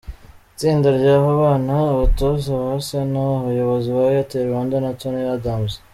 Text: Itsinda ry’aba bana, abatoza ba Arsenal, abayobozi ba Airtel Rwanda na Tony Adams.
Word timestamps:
Itsinda 0.53 0.87
ry’aba 0.97 1.31
bana, 1.41 1.75
abatoza 1.93 2.49
ba 2.61 2.67
Arsenal, 2.77 3.31
abayobozi 3.39 3.87
ba 3.95 4.01
Airtel 4.07 4.45
Rwanda 4.49 4.75
na 4.85 4.91
Tony 4.99 5.21
Adams. 5.35 5.73